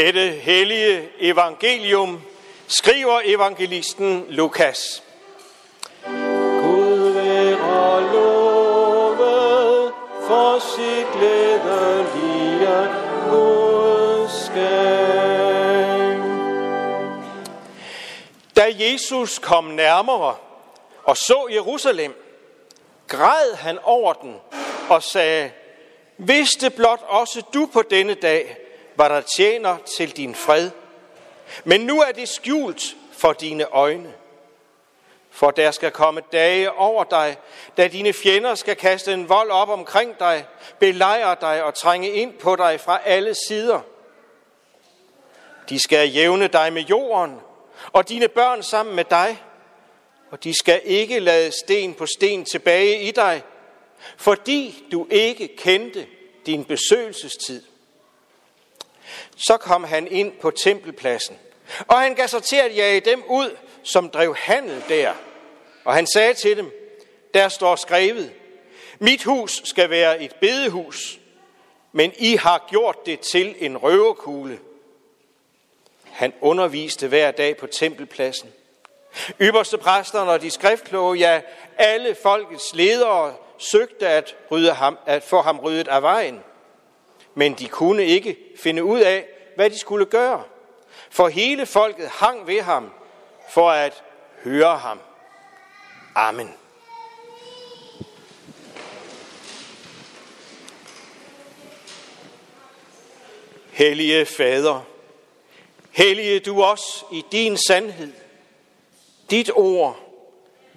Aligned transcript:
Dette 0.00 0.30
hellige 0.30 1.08
evangelium 1.18 2.22
skriver 2.68 3.20
evangelisten 3.24 4.26
Lukas. 4.28 5.02
Gud 6.62 7.12
være 7.12 8.12
lovet 8.12 9.92
for 10.26 10.58
sit 10.58 11.06
glædelige 11.12 12.88
budskab. 13.30 14.60
Da 18.56 18.74
Jesus 18.78 19.38
kom 19.38 19.64
nærmere 19.64 20.36
og 21.04 21.16
så 21.16 21.48
Jerusalem, 21.52 22.14
græd 23.06 23.54
han 23.54 23.78
over 23.82 24.12
den 24.12 24.34
og 24.88 25.02
sagde, 25.02 25.50
Vidste 26.18 26.70
blot 26.70 27.00
også 27.08 27.42
du 27.54 27.68
på 27.72 27.82
denne 27.90 28.14
dag, 28.14 28.56
hvad 29.00 29.10
der 29.10 29.20
tjener 29.20 29.76
til 29.96 30.16
din 30.16 30.34
fred. 30.34 30.70
Men 31.64 31.80
nu 31.80 32.00
er 32.00 32.12
det 32.12 32.28
skjult 32.28 32.82
for 33.12 33.32
dine 33.32 33.64
øjne. 33.64 34.14
For 35.30 35.50
der 35.50 35.70
skal 35.70 35.90
komme 35.90 36.20
dage 36.32 36.72
over 36.72 37.04
dig, 37.04 37.36
da 37.76 37.88
dine 37.88 38.12
fjender 38.12 38.54
skal 38.54 38.76
kaste 38.76 39.12
en 39.12 39.28
vold 39.28 39.50
op 39.50 39.68
omkring 39.68 40.18
dig, 40.18 40.46
belejre 40.78 41.36
dig 41.40 41.64
og 41.64 41.74
trænge 41.74 42.10
ind 42.10 42.32
på 42.32 42.56
dig 42.56 42.80
fra 42.80 43.00
alle 43.04 43.34
sider. 43.48 43.80
De 45.68 45.78
skal 45.78 46.08
jævne 46.08 46.48
dig 46.48 46.72
med 46.72 46.82
jorden, 46.82 47.36
og 47.92 48.08
dine 48.08 48.28
børn 48.28 48.62
sammen 48.62 48.96
med 48.96 49.04
dig, 49.04 49.42
og 50.30 50.44
de 50.44 50.58
skal 50.58 50.80
ikke 50.84 51.18
lade 51.18 51.52
sten 51.64 51.94
på 51.94 52.06
sten 52.06 52.44
tilbage 52.44 53.02
i 53.02 53.10
dig, 53.10 53.42
fordi 54.16 54.84
du 54.92 55.06
ikke 55.10 55.56
kendte 55.56 56.06
din 56.46 56.64
besøgelsestid. 56.64 57.69
Så 59.36 59.56
kom 59.56 59.84
han 59.84 60.06
ind 60.06 60.32
på 60.32 60.50
tempelpladsen, 60.50 61.38
og 61.88 62.00
han 62.00 62.14
gav 62.14 62.28
sig 62.28 62.42
til 62.42 62.56
at 62.56 62.76
jage 62.76 63.00
dem 63.00 63.22
ud, 63.28 63.56
som 63.82 64.10
drev 64.10 64.36
handel 64.38 64.84
der. 64.88 65.12
Og 65.84 65.94
han 65.94 66.06
sagde 66.06 66.34
til 66.34 66.56
dem, 66.56 66.72
der 67.34 67.48
står 67.48 67.76
skrevet, 67.76 68.32
mit 68.98 69.24
hus 69.24 69.62
skal 69.64 69.90
være 69.90 70.22
et 70.22 70.34
bedehus, 70.40 71.18
men 71.92 72.12
I 72.18 72.36
har 72.36 72.66
gjort 72.70 73.06
det 73.06 73.20
til 73.20 73.54
en 73.58 73.76
røverkugle. 73.76 74.58
Han 76.04 76.32
underviste 76.40 77.08
hver 77.08 77.30
dag 77.30 77.56
på 77.56 77.66
tempelpladsen. 77.66 78.52
Ypperste 79.40 79.78
præsterne 79.78 80.30
og 80.30 80.42
de 80.42 80.50
skriftkloge, 80.50 81.18
ja, 81.18 81.40
alle 81.78 82.16
folkets 82.22 82.74
ledere 82.74 83.34
søgte 83.58 84.08
at, 84.08 84.36
rydde 84.50 84.72
ham, 84.72 84.98
at 85.06 85.22
få 85.22 85.40
ham 85.40 85.60
ryddet 85.60 85.88
af 85.88 86.02
vejen. 86.02 86.40
Men 87.34 87.54
de 87.54 87.68
kunne 87.68 88.04
ikke 88.04 88.36
finde 88.56 88.84
ud 88.84 89.00
af, 89.00 89.26
hvad 89.56 89.70
de 89.70 89.78
skulle 89.78 90.06
gøre. 90.06 90.44
For 91.10 91.28
hele 91.28 91.66
folket 91.66 92.08
hang 92.08 92.46
ved 92.46 92.60
ham 92.60 92.90
for 93.50 93.70
at 93.70 94.02
høre 94.44 94.78
ham. 94.78 95.00
Amen. 96.14 96.54
Hellige 103.70 104.26
Fader, 104.26 104.80
hellige 105.90 106.40
du 106.40 106.62
os 106.62 107.04
i 107.12 107.24
din 107.32 107.56
sandhed. 107.56 108.12
Dit 109.30 109.50
ord 109.54 109.98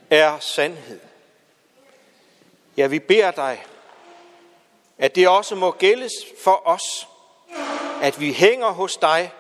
er 0.09 0.39
sandhed. 0.39 0.99
Ja, 2.77 2.87
vi 2.87 2.99
beder 2.99 3.31
dig, 3.31 3.65
at 5.03 5.15
det 5.15 5.27
også 5.27 5.55
må 5.55 5.71
gældes 5.71 6.11
for 6.43 6.67
os, 6.67 7.07
at 8.01 8.19
vi 8.19 8.33
hænger 8.33 8.69
hos 8.69 8.97
dig, 8.97 9.33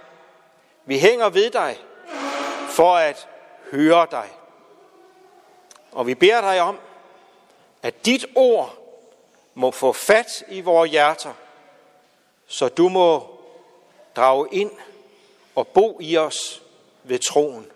vi 0.85 0.99
hænger 0.99 1.29
ved 1.29 1.51
dig, 1.51 1.77
for 2.69 2.95
at 2.95 3.27
høre 3.71 4.07
dig. 4.11 4.29
Og 5.91 6.07
vi 6.07 6.15
beder 6.15 6.41
dig 6.41 6.61
om, 6.61 6.79
at 7.81 8.05
dit 8.05 8.25
ord 8.35 8.77
må 9.53 9.71
få 9.71 9.93
fat 9.93 10.43
i 10.47 10.61
vores 10.61 10.91
hjerter, 10.91 11.33
så 12.47 12.69
du 12.69 12.89
må 12.89 13.39
drage 14.15 14.47
ind 14.51 14.71
og 15.55 15.67
bo 15.67 15.97
i 16.01 16.17
os 16.17 16.61
ved 17.03 17.19
troen. 17.19 17.71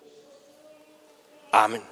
Amen. 1.51 1.85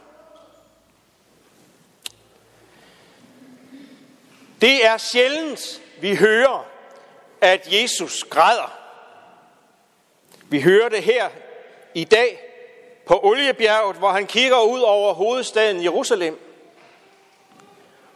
Det 4.62 4.86
er 4.86 4.98
sjældent, 4.98 5.82
vi 6.02 6.16
hører, 6.16 6.66
at 7.42 7.74
Jesus 7.74 8.24
græder. 8.24 8.80
Vi 10.50 10.62
hører 10.62 10.90
det 10.90 11.04
her 11.04 11.30
i 11.94 12.04
dag 12.04 12.40
på 13.06 13.20
Oliebjerget, 13.24 13.96
hvor 13.96 14.10
han 14.10 14.28
kigger 14.28 14.62
ud 14.62 14.80
over 14.80 15.14
hovedstaden 15.14 15.84
Jerusalem. 15.84 16.40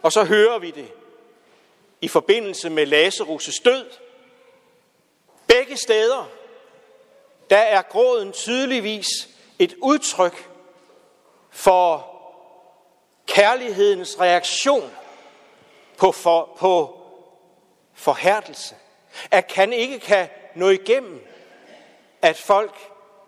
Og 0.01 0.11
så 0.11 0.23
hører 0.23 0.59
vi 0.59 0.71
det 0.71 0.91
i 2.01 2.07
forbindelse 2.07 2.69
med 2.69 2.85
Lazarus' 2.85 3.61
død. 3.65 3.85
Begge 5.47 5.77
steder, 5.77 6.29
der 7.49 7.57
er 7.57 7.81
gråden 7.81 8.31
tydeligvis 8.31 9.07
et 9.59 9.75
udtryk 9.81 10.49
for 11.49 12.15
kærlighedens 13.27 14.19
reaktion 14.19 14.91
på, 15.97 16.11
for, 16.11 16.49
på 16.57 16.98
forhærdelse. 17.99 18.75
At 19.31 19.47
kan 19.47 19.73
ikke 19.73 19.99
kan 19.99 20.27
nå 20.55 20.69
igennem, 20.69 21.25
at 22.21 22.37
folk 22.37 22.75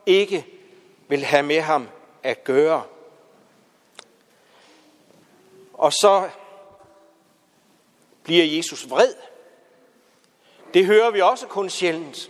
ikke 0.05 0.45
vil 1.07 1.25
have 1.25 1.43
med 1.43 1.61
ham 1.61 1.89
at 2.23 2.43
gøre. 2.43 2.83
Og 5.73 5.93
så 5.93 6.29
bliver 8.23 8.45
Jesus 8.45 8.89
vred. 8.89 9.13
Det 10.73 10.85
hører 10.85 11.11
vi 11.11 11.21
også 11.21 11.47
kun 11.47 11.69
sjældent. 11.69 12.29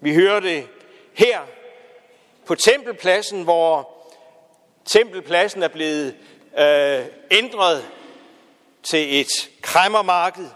Vi 0.00 0.14
hører 0.14 0.40
det 0.40 0.68
her 1.14 1.40
på 2.46 2.54
tempelpladsen, 2.54 3.42
hvor 3.42 3.90
tempelpladsen 4.84 5.62
er 5.62 5.68
blevet 5.68 6.16
øh, 6.58 7.06
ændret 7.30 7.88
til 8.82 9.20
et 9.20 9.50
kræmmermarked, 9.62 10.48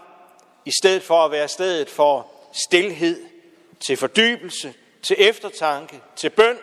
i 0.65 0.71
stedet 0.81 1.03
for 1.03 1.25
at 1.25 1.31
være 1.31 1.47
stedet 1.47 1.89
for 1.89 2.27
stilhed, 2.53 3.25
til 3.87 3.97
fordybelse, 3.97 4.73
til 5.01 5.15
eftertanke, 5.19 6.01
til 6.15 6.29
bøn, 6.29 6.57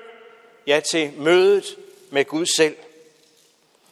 ja 0.67 0.81
til 0.81 1.13
mødet 1.13 1.77
med 2.11 2.25
Gud 2.25 2.47
selv. 2.57 2.77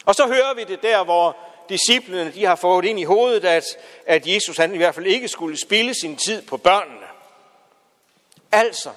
Og 0.04 0.14
så 0.14 0.26
hører 0.26 0.54
vi 0.54 0.64
det 0.64 0.82
der, 0.82 1.04
hvor 1.04 1.36
disciplene 1.68 2.32
de 2.32 2.44
har 2.44 2.56
fået 2.56 2.84
ind 2.84 3.00
i 3.00 3.04
hovedet, 3.04 3.44
at, 3.44 3.64
at 4.06 4.26
Jesus 4.26 4.56
han 4.56 4.74
i 4.74 4.76
hvert 4.76 4.94
fald 4.94 5.06
ikke 5.06 5.28
skulle 5.28 5.60
spille 5.60 5.94
sin 5.94 6.16
tid 6.16 6.42
på 6.42 6.56
børnene. 6.56 7.06
Altså, 8.52 8.90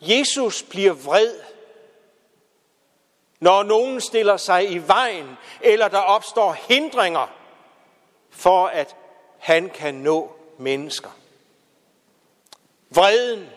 Jesus 0.00 0.62
bliver 0.62 0.92
vred, 0.92 1.34
når 3.40 3.62
nogen 3.62 4.00
stiller 4.00 4.36
sig 4.36 4.70
i 4.70 4.78
vejen, 4.78 5.36
eller 5.60 5.88
der 5.88 5.98
opstår 5.98 6.52
hindringer 6.68 7.26
for, 8.30 8.66
at 8.66 8.96
han 9.42 9.70
kan 9.70 9.94
nå 9.94 10.32
mennesker. 10.58 11.10
Vreden 12.90 13.50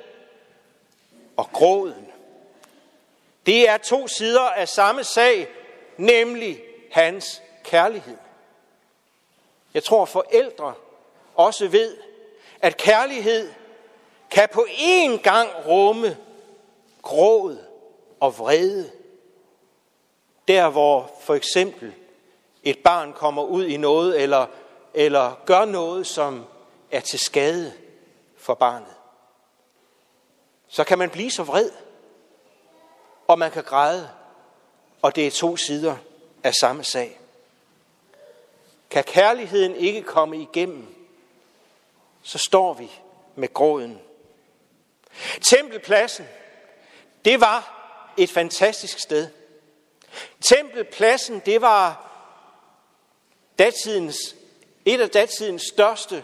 og 1.38 1.50
gråden. 1.54 2.12
Det 3.46 3.70
er 3.70 3.78
to 3.78 4.08
sider 4.08 4.42
af 4.42 4.70
samme 4.70 5.04
sag, 5.04 5.48
nemlig 5.98 6.62
hans 6.92 7.42
kærlighed. 7.64 8.18
Jeg 9.74 9.84
tror, 9.84 10.06
forældre 10.06 10.74
også 11.36 11.68
ved, 11.68 11.98
at 12.60 12.78
kærlighed 12.78 13.52
kan 14.32 14.50
på 14.54 14.68
én 14.70 15.22
gang 15.22 15.50
rumme 15.68 16.18
gråd 17.02 17.58
og 18.20 18.38
vrede. 18.38 18.92
Der 20.48 20.70
hvor 20.70 21.12
for 21.22 21.36
eksempel 21.36 21.94
et 22.64 22.80
barn 22.80 23.14
kommer 23.14 23.44
ud 23.44 23.66
i 23.66 23.78
noget, 23.78 24.22
eller, 24.22 24.48
eller 24.96 25.42
gør 25.46 25.66
noget, 25.66 26.08
som 26.08 26.46
er 26.92 27.00
til 27.00 27.20
skade 27.20 27.74
for 28.38 28.54
barnet. 28.54 28.94
Så 30.68 30.84
kan 30.84 30.98
man 30.98 31.10
blive 31.10 31.32
så 31.32 31.44
vred, 31.44 31.72
og 33.28 33.40
man 33.40 33.52
kan 33.52 33.64
græde, 33.64 34.10
og 35.02 35.16
det 35.16 35.28
er 35.28 35.32
to 35.32 35.58
sider 35.58 35.98
af 36.44 36.54
samme 36.54 36.84
sag. 36.84 37.20
Kan 38.90 39.04
kærligheden 39.04 39.76
ikke 39.76 40.02
komme 40.02 40.42
igennem, 40.42 40.96
så 42.24 42.38
står 42.38 42.74
vi 42.74 42.92
med 43.36 43.54
gråden. 43.54 44.00
Tempelpladsen, 45.42 46.28
det 47.26 47.42
var 47.42 47.72
et 48.18 48.32
fantastisk 48.32 49.00
sted. 49.00 49.30
Tempelpladsen, 50.42 51.40
det 51.40 51.62
var 51.62 52.12
datidens, 53.60 54.36
et 54.86 55.02
af 55.02 55.10
datidens 55.10 55.64
største 55.74 56.24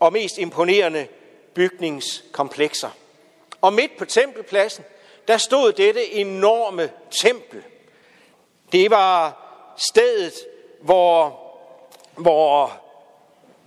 og 0.00 0.12
mest 0.12 0.38
imponerende 0.38 1.08
bygningskomplekser. 1.54 2.90
Og 3.60 3.72
midt 3.72 3.96
på 3.96 4.04
tempelpladsen, 4.04 4.84
der 5.28 5.38
stod 5.38 5.72
dette 5.72 6.12
enorme 6.12 6.90
tempel. 7.10 7.62
Det 8.72 8.90
var 8.90 9.44
stedet, 9.76 10.34
hvor, 10.80 11.40
hvor, 12.16 12.80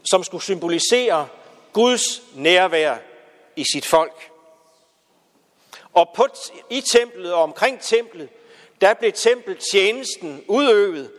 som 0.03 0.23
skulle 0.23 0.43
symbolisere 0.43 1.27
Guds 1.73 2.21
nærvær 2.35 2.97
i 3.55 3.63
sit 3.73 3.85
folk. 3.85 4.31
Og 5.93 6.09
på, 6.15 6.27
i 6.69 6.81
templet 6.81 7.33
og 7.33 7.43
omkring 7.43 7.81
templet, 7.81 8.29
der 8.81 8.93
blev 8.93 9.11
tempeltjenesten 9.11 10.43
udøvet. 10.47 11.11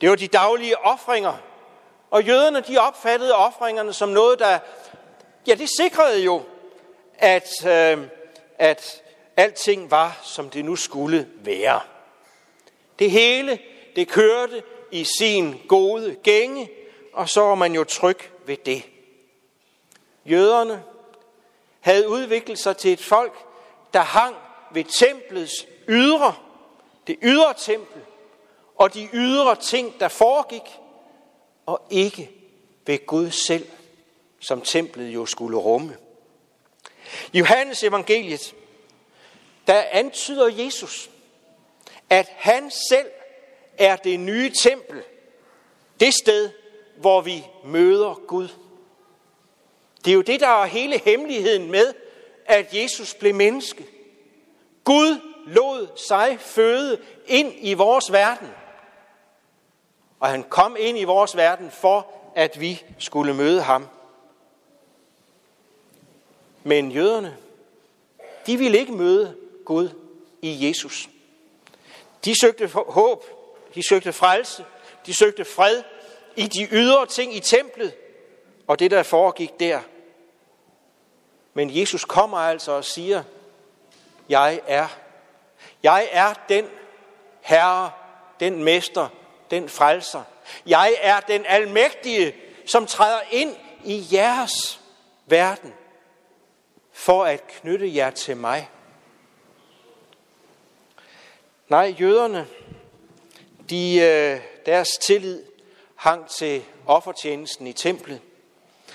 Det 0.00 0.10
var 0.10 0.16
de 0.16 0.28
daglige 0.28 0.78
ofringer. 0.78 1.47
Og 2.10 2.22
jøderne, 2.22 2.60
de 2.60 2.78
opfattede 2.78 3.34
offringerne 3.34 3.92
som 3.92 4.08
noget, 4.08 4.38
der, 4.38 4.58
ja, 5.46 5.54
det 5.54 5.68
sikrede 5.76 6.20
jo, 6.20 6.42
at, 7.18 7.66
øh, 7.66 8.06
at 8.58 9.02
alting 9.36 9.90
var, 9.90 10.18
som 10.22 10.50
det 10.50 10.64
nu 10.64 10.76
skulle 10.76 11.28
være. 11.40 11.80
Det 12.98 13.10
hele, 13.10 13.58
det 13.96 14.08
kørte 14.08 14.62
i 14.90 15.06
sin 15.18 15.60
gode 15.68 16.16
gænge, 16.22 16.70
og 17.12 17.28
så 17.28 17.40
var 17.40 17.54
man 17.54 17.72
jo 17.72 17.84
tryg 17.84 18.18
ved 18.46 18.56
det. 18.56 18.82
Jøderne 20.24 20.82
havde 21.80 22.08
udviklet 22.08 22.58
sig 22.58 22.76
til 22.76 22.92
et 22.92 23.00
folk, 23.00 23.32
der 23.94 24.00
hang 24.00 24.36
ved 24.72 24.84
templets 24.84 25.66
ydre, 25.88 26.34
det 27.06 27.18
ydre 27.22 27.54
tempel, 27.56 28.02
og 28.76 28.94
de 28.94 29.08
ydre 29.12 29.56
ting, 29.56 30.00
der 30.00 30.08
foregik, 30.08 30.62
og 31.68 31.82
ikke 31.90 32.30
ved 32.86 33.06
Gud 33.06 33.30
selv, 33.30 33.68
som 34.40 34.60
templet 34.60 35.08
jo 35.08 35.26
skulle 35.26 35.56
rumme. 35.56 35.96
I 37.32 37.38
Johannes 37.38 37.82
evangeliet, 37.82 38.54
der 39.66 39.84
antyder 39.90 40.48
Jesus, 40.48 41.10
at 42.10 42.28
han 42.36 42.70
selv 42.90 43.06
er 43.78 43.96
det 43.96 44.20
nye 44.20 44.52
tempel, 44.62 45.02
det 46.00 46.14
sted, 46.14 46.50
hvor 46.96 47.20
vi 47.20 47.44
møder 47.64 48.20
Gud. 48.26 48.48
Det 50.04 50.10
er 50.10 50.14
jo 50.14 50.22
det, 50.22 50.40
der 50.40 50.62
er 50.62 50.66
hele 50.66 50.98
hemmeligheden 50.98 51.70
med, 51.70 51.94
at 52.46 52.74
Jesus 52.74 53.14
blev 53.14 53.34
menneske. 53.34 53.86
Gud 54.84 55.20
lod 55.46 55.86
sig 56.08 56.40
føde 56.40 57.00
ind 57.26 57.54
i 57.58 57.74
vores 57.74 58.12
verden. 58.12 58.48
Og 60.20 60.28
han 60.28 60.42
kom 60.42 60.76
ind 60.78 60.98
i 60.98 61.04
vores 61.04 61.36
verden 61.36 61.70
for, 61.70 62.06
at 62.34 62.60
vi 62.60 62.82
skulle 62.98 63.34
møde 63.34 63.62
ham. 63.62 63.88
Men 66.64 66.90
jøderne, 66.90 67.36
de 68.46 68.56
ville 68.56 68.78
ikke 68.78 68.92
møde 68.92 69.36
Gud 69.64 69.88
i 70.42 70.66
Jesus. 70.66 71.08
De 72.24 72.40
søgte 72.40 72.66
håb, 72.66 73.24
de 73.74 73.88
søgte 73.88 74.12
frelse, 74.12 74.64
de 75.06 75.16
søgte 75.16 75.44
fred 75.44 75.82
i 76.36 76.46
de 76.46 76.68
ydre 76.72 77.06
ting 77.06 77.36
i 77.36 77.40
templet, 77.40 77.94
og 78.66 78.78
det 78.78 78.90
der 78.90 79.02
foregik 79.02 79.60
der. 79.60 79.80
Men 81.54 81.76
Jesus 81.76 82.04
kommer 82.04 82.38
altså 82.38 82.72
og 82.72 82.84
siger, 82.84 83.22
jeg 84.28 84.60
er. 84.66 84.88
Jeg 85.82 86.08
er 86.12 86.34
den 86.48 86.66
herre, 87.40 87.90
den 88.40 88.64
mester, 88.64 89.08
den 89.50 89.68
frelser. 89.68 90.22
Jeg 90.66 90.94
er 91.00 91.20
den 91.20 91.44
almægtige, 91.46 92.34
som 92.66 92.86
træder 92.86 93.20
ind 93.30 93.56
i 93.84 94.06
jeres 94.12 94.80
verden 95.26 95.74
for 96.92 97.24
at 97.24 97.46
knytte 97.46 97.94
jer 97.94 98.10
til 98.10 98.36
mig. 98.36 98.70
Nej, 101.68 101.94
jøderne, 102.00 102.46
de, 103.70 103.96
øh, 103.96 104.40
deres 104.66 104.88
tillid 104.88 105.44
hang 105.94 106.28
til 106.28 106.64
offertjenesten 106.86 107.66
i 107.66 107.72
templet. 107.72 108.20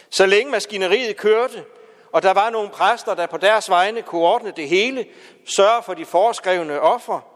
Så 0.10 0.26
længe 0.26 0.52
maskineriet 0.52 1.18
kørte, 1.18 1.66
og 2.12 2.24
der 2.24 2.32
var 2.32 2.50
nogle 2.50 2.70
præster, 2.70 3.14
der 3.14 3.26
på 3.26 3.38
deres 3.38 3.70
vegne 3.70 4.02
kunne 4.02 4.22
ordne 4.22 4.52
det 4.52 4.70
hele, 4.70 5.06
sørge 5.46 5.84
for 5.84 5.94
de 5.94 6.06
foreskrevne 6.06 6.82
offer, 6.82 7.33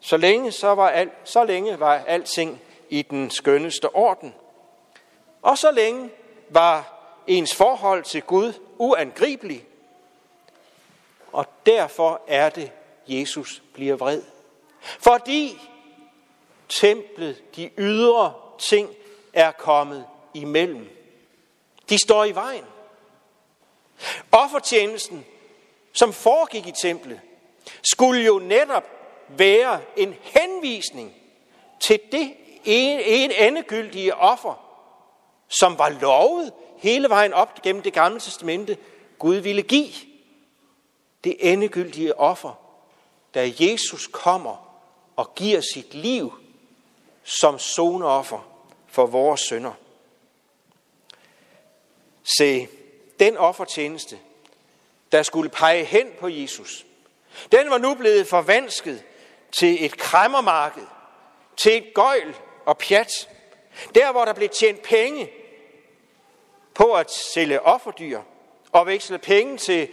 så 0.00 0.16
længe, 0.16 0.52
så 0.52 0.74
var 0.74 0.88
alt, 0.88 1.12
så 1.24 1.44
længe 1.44 1.80
var 1.80 2.04
alting 2.06 2.60
i 2.88 3.02
den 3.02 3.30
skønneste 3.30 3.94
orden. 3.94 4.34
Og 5.42 5.58
så 5.58 5.70
længe 5.70 6.10
var 6.48 7.00
ens 7.26 7.54
forhold 7.54 8.04
til 8.04 8.22
Gud 8.22 8.52
uangribelig. 8.78 9.64
Og 11.32 11.46
derfor 11.66 12.22
er 12.28 12.48
det, 12.50 12.72
Jesus 13.08 13.62
bliver 13.74 13.96
vred. 13.96 14.22
Fordi 14.80 15.58
templet, 16.68 17.56
de 17.56 17.70
ydre 17.78 18.34
ting, 18.58 18.90
er 19.32 19.50
kommet 19.50 20.06
imellem. 20.34 20.88
De 21.88 21.98
står 21.98 22.24
i 22.24 22.34
vejen. 22.34 22.64
Offertjenesten, 24.32 25.26
som 25.92 26.12
foregik 26.12 26.66
i 26.66 26.72
templet, 26.82 27.20
skulle 27.82 28.24
jo 28.24 28.38
netop 28.38 28.99
være 29.38 29.80
en 29.96 30.14
henvisning 30.22 31.14
til 31.80 32.00
det 32.12 32.34
en, 32.64 33.00
en 33.00 33.30
endegyldige 33.30 34.14
offer, 34.14 34.54
som 35.48 35.78
var 35.78 35.88
lovet 35.88 36.52
hele 36.78 37.08
vejen 37.08 37.32
op 37.32 37.62
gennem 37.62 37.82
det 37.82 37.92
gamle 37.92 38.20
testamente, 38.20 38.76
Gud 39.18 39.36
ville 39.36 39.62
give. 39.62 39.92
Det 41.24 41.52
endegyldige 41.52 42.18
offer, 42.18 42.60
da 43.34 43.52
Jesus 43.60 44.06
kommer 44.06 44.82
og 45.16 45.34
giver 45.34 45.60
sit 45.74 45.94
liv 45.94 46.32
som 47.22 47.58
soneoffer 47.58 48.66
for 48.86 49.06
vores 49.06 49.40
sønder. 49.40 49.72
Se, 52.38 52.68
den 53.20 53.36
offertjeneste, 53.36 54.18
der 55.12 55.22
skulle 55.22 55.50
pege 55.50 55.84
hen 55.84 56.06
på 56.20 56.28
Jesus, 56.28 56.86
den 57.52 57.70
var 57.70 57.78
nu 57.78 57.94
blevet 57.94 58.26
forvansket 58.26 59.04
til 59.52 59.84
et 59.84 59.96
kræmmermarked, 59.98 60.86
til 61.56 61.76
et 61.76 61.94
gøjl 61.94 62.36
og 62.66 62.78
pjat. 62.78 63.28
Der, 63.94 64.12
hvor 64.12 64.24
der 64.24 64.32
blev 64.32 64.48
tjent 64.48 64.82
penge 64.82 65.30
på 66.74 66.92
at 66.92 67.10
sælge 67.10 67.60
offerdyr 67.62 68.20
og 68.72 68.86
veksle 68.86 69.18
penge 69.18 69.56
til 69.56 69.88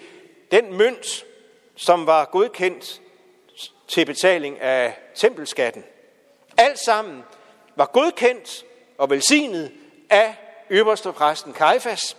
den 0.51 0.77
mønt, 0.77 1.25
som 1.75 2.05
var 2.05 2.25
godkendt 2.25 3.01
til 3.87 4.05
betaling 4.05 4.61
af 4.61 4.97
tempelskatten. 5.15 5.83
Alt 6.57 6.79
sammen 6.85 7.23
var 7.75 7.85
godkendt 7.85 8.65
og 8.97 9.09
velsignet 9.09 9.71
af 10.09 10.35
øverste 10.69 11.11
præsten 11.11 11.53
Kajfas. 11.53 12.17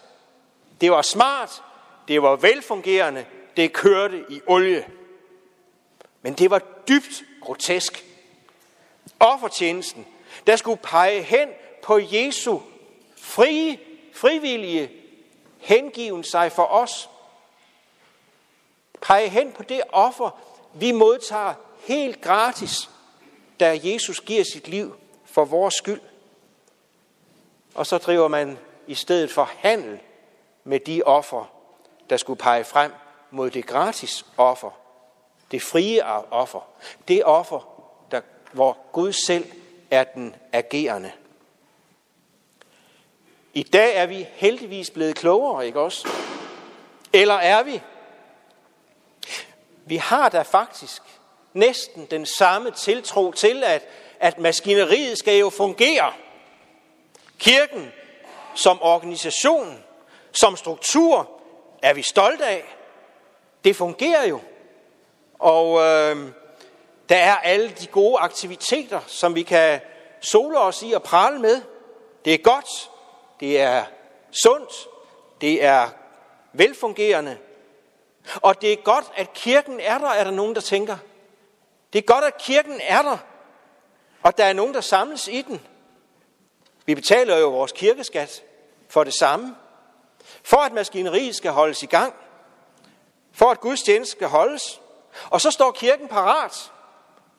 Det 0.81 0.91
var 0.91 1.03
smart, 1.03 1.63
det 2.09 2.23
var 2.23 2.37
velfungerende, 2.37 3.27
det 3.57 3.73
kørte 3.73 4.25
i 4.29 4.41
olie. 4.47 4.87
Men 6.23 6.35
det 6.35 6.51
var 6.51 6.63
dybt 6.89 7.25
grotesk. 7.49 8.05
Offertjenesten, 9.21 10.07
der 10.47 10.57
skulle 10.57 10.81
pege 10.83 11.23
hen 11.23 11.49
på 11.83 11.99
Jesu 11.99 12.61
frie, 13.17 13.79
frivillige 14.15 14.91
hengiven 15.59 16.25
sig 16.25 16.53
for 16.53 16.63
os. 16.65 17.11
Pege 19.01 19.29
hen 19.29 19.53
på 19.53 19.63
det 19.63 19.83
offer, 19.93 20.31
vi 20.75 20.93
modtager 20.93 21.55
helt 21.79 22.21
gratis, 22.21 22.91
da 23.61 23.81
Jesus 23.83 24.21
giver 24.21 24.45
sit 24.53 24.69
liv 24.69 24.97
for 25.25 25.45
vores 25.45 25.75
skyld. 25.75 26.01
Og 27.75 27.87
så 27.87 27.99
driver 27.99 28.29
man 28.29 28.59
i 28.87 28.95
stedet 28.95 29.33
for 29.33 29.51
handel 29.59 30.01
med 30.65 30.81
de 30.81 31.03
offer, 31.03 31.53
der 32.11 32.17
skulle 32.17 32.39
pege 32.39 32.65
frem 32.65 32.93
mod 33.31 33.51
det 33.51 33.67
gratis 33.67 34.27
offer, 34.37 34.71
det 35.51 35.63
frie 35.63 36.05
offer, 36.31 36.69
det 37.09 37.25
offer, 37.25 37.89
der, 38.11 38.21
hvor 38.53 38.79
Gud 38.93 39.13
selv 39.13 39.53
er 39.91 40.05
den 40.05 40.35
agerende. 40.53 41.13
I 43.55 43.63
dag 43.63 43.97
er 43.97 44.07
vi 44.07 44.29
heldigvis 44.33 44.91
blevet 44.91 45.17
klogere, 45.17 45.67
ikke 45.67 45.81
også? 45.81 46.09
Eller 47.13 47.35
er 47.35 47.63
vi? 47.63 47.81
Vi 49.85 49.97
har 49.97 50.29
da 50.29 50.43
faktisk 50.43 51.03
næsten 51.53 52.07
den 52.11 52.27
samme 52.27 52.71
tiltro 52.71 53.33
til, 53.33 53.65
at, 53.65 53.89
at 54.21 54.39
maskineriet 54.39 55.19
skal 55.19 55.39
jo 55.39 55.51
fungere. 55.51 56.13
Kirken 57.39 57.93
som 58.55 58.79
organisation, 58.83 59.85
som 60.33 60.57
struktur, 60.57 61.31
er 61.83 61.95
vi 61.95 62.03
stolte 62.03 62.47
af. 62.47 62.65
Det 63.65 63.77
fungerer 63.77 64.27
jo. 64.27 64.41
Og 65.39 65.81
øh, 65.81 66.33
der 67.09 67.17
er 67.17 67.37
alle 67.37 67.71
de 67.71 67.87
gode 67.87 68.19
aktiviteter, 68.19 69.01
som 69.07 69.35
vi 69.35 69.43
kan 69.43 69.81
sole 70.21 70.59
os 70.59 70.83
i 70.83 70.93
og 70.93 71.03
prale 71.03 71.39
med. 71.39 71.63
Det 72.25 72.35
er 72.35 72.39
godt, 72.39 72.91
det 73.41 73.61
er 73.61 73.85
sundt, 74.43 74.73
det 75.41 75.65
er 75.65 75.89
velfungerende. 76.53 77.39
Og 78.35 78.63
det 78.63 78.73
er 78.73 78.77
godt, 78.77 79.05
at 79.17 79.33
kirken 79.33 79.81
er 79.81 79.99
der, 79.99 80.09
er 80.09 80.25
der 80.25 80.31
nogen, 80.31 80.55
der 80.55 80.61
tænker. 80.61 80.97
Det 81.93 81.99
er 81.99 82.03
godt, 82.03 82.25
at 82.25 82.39
kirken 82.39 82.81
er 82.83 83.03
der, 83.03 83.19
og 84.23 84.39
der 84.39 84.45
er 84.45 84.53
nogen, 84.53 84.75
der 84.75 84.81
samles 84.81 85.29
i 85.29 85.43
den. 85.43 85.67
Vi 86.87 86.95
betaler 86.95 87.37
jo 87.37 87.51
vores 87.51 87.73
kirkeskat 87.73 88.43
for 88.89 89.05
det 89.05 89.15
samme. 89.15 89.57
For 90.43 90.57
at 90.57 90.73
maskineriet 90.73 91.37
skal 91.37 91.51
holdes 91.51 91.83
i 91.83 91.87
gang. 91.87 92.15
For 93.33 93.51
at 93.51 93.61
gudstjeneste 93.61 94.13
skal 94.13 94.29
holdes. 94.29 94.81
Og 95.31 95.41
så 95.41 95.51
står 95.51 95.71
kirken 95.71 96.09
parat, 96.09 96.73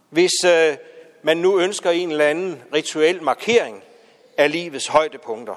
hvis 0.10 0.44
øh, 0.46 0.78
man 1.22 1.38
nu 1.38 1.60
ønsker 1.60 1.92
en 1.92 2.12
eller 2.12 2.26
anden 2.26 2.64
rituel 2.74 3.24
markering 3.24 3.84
af 4.38 4.52
livets 4.52 4.88
højdepunkter. 4.88 5.56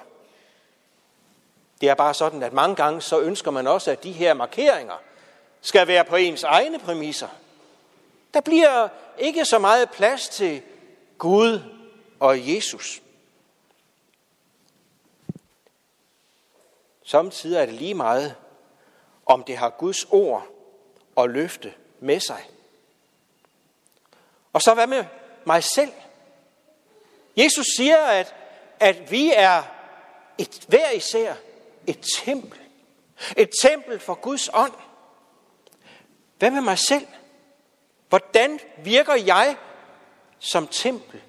Det 1.81 1.89
er 1.89 1.95
bare 1.95 2.15
sådan, 2.15 2.43
at 2.43 2.53
mange 2.53 2.77
gange 2.77 3.01
så 3.01 3.21
ønsker 3.21 3.51
man 3.51 3.67
også, 3.67 3.91
at 3.91 4.05
de 4.05 4.13
her 4.13 4.35
markeringer 4.35 5.01
skal 5.61 5.87
være 5.87 6.05
på 6.05 6.17
ens 6.17 6.43
egne 6.43 6.79
præmisser. 6.79 7.29
Der 8.35 8.41
bliver 8.41 8.89
ikke 9.19 9.45
så 9.45 9.59
meget 9.59 9.91
plads 9.91 10.29
til 10.29 10.63
Gud 11.19 11.61
og 12.21 12.55
Jesus. 12.55 13.03
Samtidig 17.05 17.57
er 17.57 17.67
det 17.67 17.75
lige 17.75 17.95
meget, 17.95 18.35
om 19.27 19.45
det 19.45 19.57
har 19.57 19.71
Guds 19.71 20.05
ord 20.11 20.47
og 21.17 21.31
løfte 21.31 21.75
med 22.03 22.21
sig. 22.21 22.45
Og 24.53 24.63
så 24.63 24.75
hvad 24.75 24.87
med 24.87 25.05
mig 25.45 25.65
selv? 25.65 25.93
Jesus 27.37 27.67
siger, 27.77 27.97
at, 27.97 28.35
at 28.81 29.11
vi 29.11 29.33
er 29.37 29.63
et, 30.39 30.65
hver 30.69 30.91
især 30.91 31.35
et 31.87 31.99
tempel. 32.19 32.59
Et 33.37 33.51
tempel 33.63 34.01
for 34.01 34.15
Guds 34.15 34.51
ånd. 34.55 34.73
Hvad 36.39 36.51
med 36.51 36.61
mig 36.61 36.79
selv? 36.79 37.07
Hvordan 38.09 38.61
virker 38.79 39.15
jeg 39.15 39.57
som 40.39 40.67
tempel? 40.67 41.21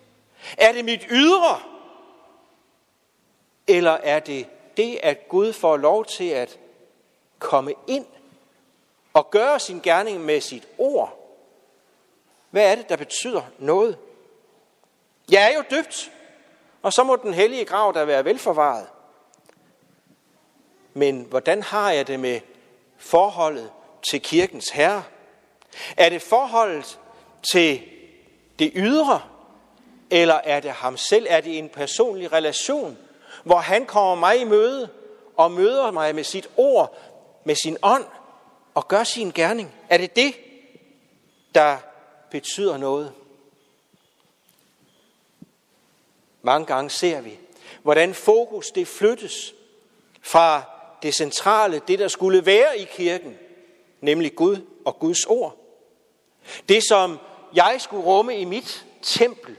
Er 0.58 0.72
det 0.72 0.86
mit 0.86 1.06
ydre? 1.10 1.62
Eller 3.68 3.92
er 3.92 4.20
det 4.20 4.48
det, 4.78 5.00
at 5.04 5.28
Gud 5.28 5.54
får 5.54 5.78
lov 5.78 6.06
til 6.06 6.30
at 6.30 6.60
komme 7.40 7.74
ind 7.88 8.06
og 9.14 9.30
gøre 9.30 9.60
sin 9.60 9.80
gerning 9.80 10.22
med 10.22 10.42
sit 10.42 10.68
ord? 10.78 11.20
Hvad 12.50 12.72
er 12.72 12.76
det, 12.76 12.90
der 12.90 12.96
betyder 12.96 13.42
noget? 13.60 13.98
Jeg 15.32 15.52
er 15.52 15.56
jo 15.56 15.64
døbt, 15.70 16.12
og 16.82 16.94
så 16.94 17.04
må 17.04 17.16
den 17.16 17.34
hellige 17.34 17.66
grav 17.66 17.92
der 17.94 18.06
være 18.06 18.26
velforvaret. 18.26 18.88
Men 20.94 21.26
hvordan 21.30 21.64
har 21.64 21.92
jeg 21.92 22.08
det 22.08 22.20
med 22.20 22.40
forholdet 22.98 23.72
til 24.10 24.22
kirkens 24.22 24.70
herre? 24.70 25.04
Er 25.98 26.10
det 26.10 26.22
forholdet 26.22 27.00
til 27.52 27.82
det 28.60 28.72
ydre, 28.76 29.22
eller 30.10 30.36
er 30.44 30.60
det 30.60 30.72
ham 30.72 30.98
selv? 30.98 31.26
Er 31.30 31.42
det 31.42 31.58
en 31.58 31.70
personlig 31.70 32.34
relation, 32.34 32.98
hvor 33.44 33.58
han 33.58 33.86
kommer 33.86 34.16
mig 34.16 34.42
i 34.42 34.44
møde 34.44 34.90
og 35.38 35.52
møder 35.52 35.92
mig 35.92 36.16
med 36.16 36.24
sit 36.24 36.50
ord, 36.58 36.98
med 37.44 37.56
sin 37.56 37.78
ånd 37.82 38.06
og 38.74 38.88
gør 38.88 39.04
sin 39.04 39.32
gerning? 39.32 39.76
Er 39.90 39.98
det 39.98 40.16
det, 40.16 40.36
der 41.56 41.78
betyder 42.32 42.78
noget? 42.78 43.14
Mange 46.42 46.66
gange 46.66 46.90
ser 46.90 47.22
vi, 47.22 47.40
hvordan 47.82 48.14
fokus 48.14 48.72
det 48.72 48.88
flyttes 48.88 49.54
fra 50.22 50.64
det 51.02 51.16
centrale, 51.16 51.82
det 51.88 52.00
der 52.00 52.08
skulle 52.08 52.46
være 52.46 52.80
i 52.80 52.84
kirken, 52.84 53.38
nemlig 54.02 54.36
Gud 54.36 54.58
og 54.86 55.00
Guds 55.00 55.26
ord. 55.26 55.58
Det, 56.70 56.84
som 56.88 57.20
jeg 57.54 57.78
skulle 57.80 58.04
rumme 58.04 58.38
i 58.38 58.46
mit 58.46 58.86
tempel, 59.02 59.58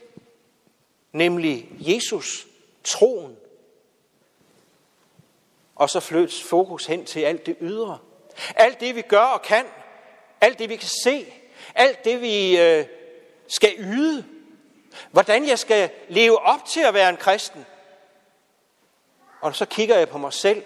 nemlig 1.13 1.69
Jesus, 1.79 2.47
troen. 2.85 3.37
Og 5.75 5.91
så 5.91 6.01
flyttes 6.01 6.43
fokus 6.43 6.87
hen 6.87 7.05
til 7.05 7.21
alt 7.21 7.47
det 7.47 7.57
ydre. 7.61 7.99
Alt 8.57 8.81
det, 8.81 8.95
vi 8.95 9.03
gør 9.03 9.25
og 9.25 9.43
kan. 9.43 9.65
Alt 10.41 10.59
det, 10.59 10.69
vi 10.69 10.77
kan 10.77 10.89
se. 11.05 11.33
Alt 11.75 12.05
det, 12.05 12.21
vi 12.21 12.61
øh, 12.61 12.85
skal 13.49 13.75
yde. 13.79 14.25
Hvordan 15.11 15.49
jeg 15.49 15.59
skal 15.59 15.91
leve 16.09 16.39
op 16.39 16.65
til 16.65 16.81
at 16.81 16.95
være 16.95 17.09
en 17.11 17.17
kristen. 17.17 17.67
Og 19.41 19.57
så 19.57 19.65
kigger 19.65 19.99
jeg 19.99 20.09
på 20.09 20.19
mig 20.19 20.33
selv, 20.33 20.63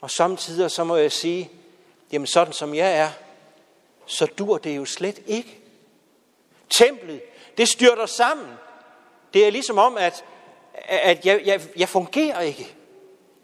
og 0.00 0.10
samtidig 0.10 0.70
så 0.70 0.84
må 0.84 0.96
jeg 0.96 1.12
sige, 1.12 1.50
jamen 2.12 2.26
sådan 2.26 2.52
som 2.52 2.74
jeg 2.74 2.96
er, 2.96 3.10
så 4.06 4.26
dur 4.26 4.58
det 4.58 4.76
jo 4.76 4.84
slet 4.84 5.22
ikke. 5.26 5.58
Templet, 6.70 7.22
det 7.58 7.68
styrter 7.68 8.06
sammen. 8.06 8.46
Det 9.34 9.46
er 9.46 9.50
ligesom 9.50 9.78
om, 9.78 9.96
at, 9.96 10.24
at 10.84 11.26
jeg, 11.26 11.42
jeg, 11.44 11.60
jeg 11.76 11.88
fungerer 11.88 12.40
ikke. 12.40 12.74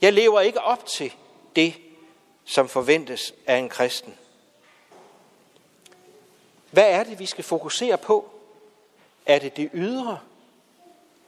Jeg 0.00 0.12
lever 0.12 0.40
ikke 0.40 0.60
op 0.60 0.86
til 0.86 1.12
det, 1.56 1.74
som 2.48 2.68
forventes 2.68 3.34
af 3.46 3.56
en 3.56 3.68
kristen. 3.68 4.14
Hvad 6.70 6.90
er 6.90 7.04
det, 7.04 7.18
vi 7.18 7.26
skal 7.26 7.44
fokusere 7.44 7.98
på? 7.98 8.30
Er 9.26 9.38
det 9.38 9.56
det 9.56 9.70
ydre, 9.74 10.18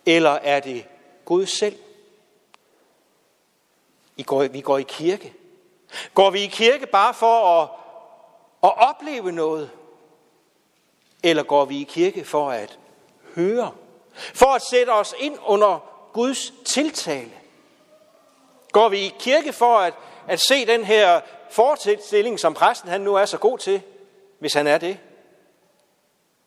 eller 0.06 0.30
er 0.30 0.60
det 0.60 0.86
Gud 1.24 1.46
selv? 1.46 1.78
I 4.16 4.22
går, 4.22 4.48
vi 4.48 4.60
går 4.60 4.78
i 4.78 4.84
kirke. 4.88 5.32
Går 6.14 6.30
vi 6.30 6.40
i 6.40 6.46
kirke 6.46 6.86
bare 6.86 7.14
for 7.14 7.62
at, 7.62 7.68
at 8.62 8.88
opleve 8.88 9.32
noget? 9.32 9.70
Eller 11.22 11.42
går 11.42 11.64
vi 11.64 11.80
i 11.80 11.84
kirke 11.84 12.24
for 12.24 12.50
at 12.50 12.78
høre? 13.34 13.72
For 14.14 14.54
at 14.54 14.62
sætte 14.62 14.90
os 14.90 15.14
ind 15.18 15.38
under 15.46 15.78
Guds 16.12 16.52
tiltale? 16.64 17.32
Går 18.72 18.88
vi 18.88 18.98
i 18.98 19.14
kirke 19.18 19.52
for 19.52 19.78
at, 19.78 19.94
at 20.30 20.40
se 20.40 20.66
den 20.66 20.84
her 20.84 21.20
fortælling, 21.50 22.40
som 22.40 22.54
præsten 22.54 22.90
han 22.90 23.00
nu 23.00 23.14
er 23.14 23.25
så 23.25 23.38
god 23.38 23.58
til, 23.58 23.82
hvis 24.38 24.54
han 24.54 24.66
er 24.66 24.78
det? 24.78 24.99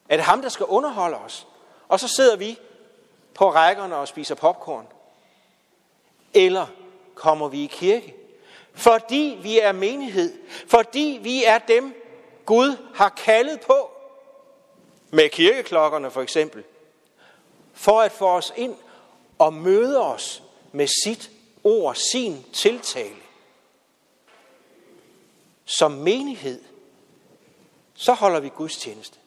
Er 0.10 0.16
det 0.16 0.26
ham, 0.26 0.42
der 0.42 0.50
skal 0.50 0.66
underholde 0.66 1.18
os? 1.18 1.48
Og 1.88 2.00
så 2.00 2.08
sidder 2.08 2.36
vi 2.36 2.60
på 3.34 3.52
rækkerne 3.52 3.96
og 3.96 4.08
spiser 4.08 4.36
popcorn. 4.36 4.88
Eller 6.34 6.68
kommer 7.16 7.48
vi 7.48 7.64
i 7.64 7.68
kirke? 7.68 8.16
Fordi 8.74 9.40
vi 9.42 9.60
er 9.60 9.72
menighed. 9.72 10.34
Fordi 10.68 11.20
vi 11.22 11.44
er 11.44 11.58
dem, 11.58 11.96
Gud 12.46 12.78
har 12.96 13.10
kaldet 13.10 13.62
på. 13.62 13.92
Med 15.10 15.30
kirkeklokkerne 15.30 16.12
for 16.12 16.22
eksempel. 16.22 16.64
For 17.74 18.02
at 18.02 18.12
få 18.12 18.28
os 18.28 18.54
ind 18.56 18.76
og 19.38 19.54
møde 19.54 20.02
os 20.02 20.44
med 20.72 20.88
sit 21.04 21.30
ord, 21.64 21.96
sin 21.96 22.46
tiltale. 22.54 23.23
Som 25.66 25.92
menighed, 25.92 26.62
så 27.94 28.14
holder 28.14 28.40
vi 28.40 28.50
Guds 28.50 28.78
tjeneste. 28.78 29.18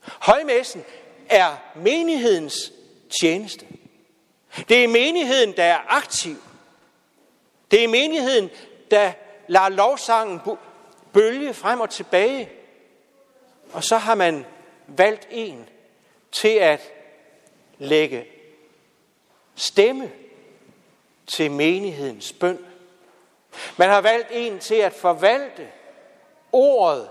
Højmessen 0.00 0.84
er 1.28 1.56
menighedens 1.76 2.72
tjeneste. 3.20 3.66
Det 4.68 4.84
er 4.84 4.88
menigheden, 4.88 5.56
der 5.56 5.64
er 5.64 5.78
aktiv. 5.88 6.36
Det 7.70 7.84
er 7.84 7.88
menigheden, 7.88 8.50
der 8.90 9.12
lader 9.48 9.68
lovsangen 9.68 10.40
bølge 11.12 11.54
frem 11.54 11.80
og 11.80 11.90
tilbage. 11.90 12.50
Og 13.72 13.84
så 13.84 13.96
har 13.96 14.14
man 14.14 14.44
valgt 14.86 15.28
en 15.30 15.68
til 16.32 16.48
at 16.48 16.92
lægge 17.78 18.26
stemme 19.54 20.12
til 21.26 21.50
menighedens 21.50 22.32
bøn. 22.32 22.58
Man 23.76 23.88
har 23.88 24.00
valgt 24.00 24.28
en 24.30 24.58
til 24.58 24.74
at 24.74 24.92
forvalte 24.92 25.68
ordet 26.52 27.08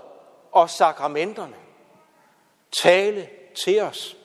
og 0.52 0.70
sakramenterne. 0.70 1.56
Tale 2.72 3.28
til 3.64 3.80
os. 3.80 4.16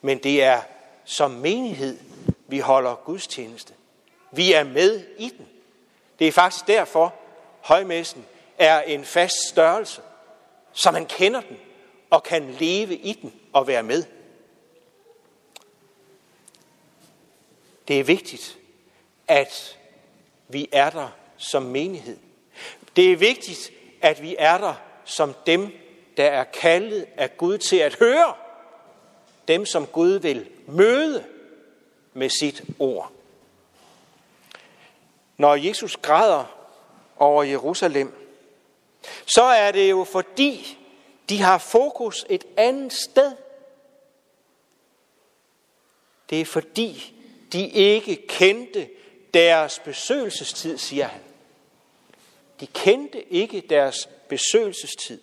Men 0.00 0.18
det 0.18 0.42
er 0.42 0.60
som 1.04 1.30
menighed, 1.30 1.98
vi 2.46 2.58
holder 2.58 2.94
gudstjeneste. 2.94 3.74
Vi 4.32 4.52
er 4.52 4.64
med 4.64 5.06
i 5.18 5.28
den. 5.28 5.48
Det 6.18 6.28
er 6.28 6.32
faktisk 6.32 6.66
derfor, 6.66 7.14
højmessen 7.60 8.26
er 8.58 8.80
en 8.80 9.04
fast 9.04 9.48
størrelse, 9.48 10.02
så 10.72 10.90
man 10.90 11.06
kender 11.06 11.40
den 11.40 11.58
og 12.10 12.22
kan 12.22 12.50
leve 12.50 12.96
i 12.96 13.12
den 13.12 13.40
og 13.52 13.66
være 13.66 13.82
med. 13.82 14.04
Det 17.88 18.00
er 18.00 18.04
vigtigt, 18.04 18.58
at 19.28 19.78
vi 20.48 20.68
er 20.72 20.90
der 20.90 21.08
som 21.36 21.62
menighed. 21.62 22.16
Det 22.96 23.12
er 23.12 23.16
vigtigt, 23.16 23.70
at 24.00 24.22
vi 24.22 24.36
er 24.38 24.58
der 24.58 24.74
som 25.04 25.34
dem, 25.46 25.72
der 26.16 26.24
er 26.24 26.44
kaldet 26.44 27.06
af 27.16 27.36
Gud 27.36 27.58
til 27.58 27.76
at 27.76 27.94
høre. 27.94 28.34
Dem, 29.48 29.66
som 29.66 29.86
Gud 29.86 30.12
vil 30.12 30.48
møde 30.66 31.24
med 32.12 32.28
sit 32.28 32.62
ord. 32.78 33.12
Når 35.36 35.54
Jesus 35.54 35.96
græder 35.96 36.44
over 37.16 37.42
Jerusalem, 37.42 38.12
så 39.26 39.42
er 39.42 39.72
det 39.72 39.90
jo 39.90 40.04
fordi, 40.04 40.78
de 41.28 41.42
har 41.42 41.58
fokus 41.58 42.26
et 42.28 42.44
andet 42.56 42.92
sted. 42.92 43.32
Det 46.30 46.40
er 46.40 46.44
fordi, 46.44 47.14
de 47.52 47.68
ikke 47.68 48.26
kendte 48.28 48.88
deres 49.36 49.78
besøgelsestid, 49.78 50.78
siger 50.78 51.06
han. 51.06 51.20
De 52.60 52.66
kendte 52.66 53.32
ikke 53.32 53.60
deres 53.70 54.08
besøgelsestid. 54.28 55.20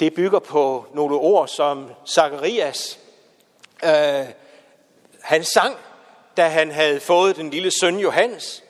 Det 0.00 0.14
bygger 0.14 0.38
på 0.38 0.86
nogle 0.94 1.14
ord, 1.14 1.48
som 1.48 1.90
Zacharias 2.08 2.98
øh, 3.84 4.26
han 5.20 5.44
sang, 5.44 5.76
da 6.36 6.48
han 6.48 6.70
havde 6.70 7.00
fået 7.00 7.36
den 7.36 7.50
lille 7.50 7.70
søn 7.80 7.98
Johannes. 7.98 8.62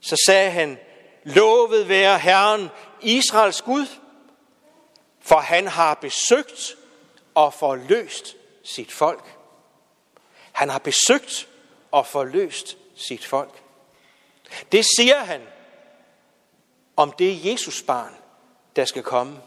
Så 0.00 0.22
sagde 0.26 0.50
han, 0.50 0.78
lovet 1.24 1.88
være 1.88 2.18
Herren 2.18 2.68
Israels 3.00 3.62
Gud, 3.62 3.86
for 5.20 5.36
han 5.36 5.66
har 5.66 5.94
besøgt 5.94 6.76
og 7.34 7.54
forløst 7.54 8.36
sit 8.64 8.92
folk. 8.92 9.24
Han 10.52 10.68
har 10.68 10.78
besøgt 10.78 11.49
og 11.90 12.06
forløst 12.06 12.76
sit 12.94 13.26
folk. 13.26 13.62
Det 14.72 14.84
siger 14.96 15.18
han 15.18 15.40
om 16.96 17.12
det 17.12 17.44
Jesus 17.44 17.82
barn, 17.82 18.14
der 18.76 18.84
skal 18.84 19.02
komme. 19.02 19.40